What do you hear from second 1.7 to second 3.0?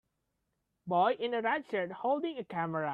holding a camera.